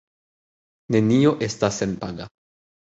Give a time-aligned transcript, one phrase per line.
[0.95, 2.31] Nenio estas senpaga.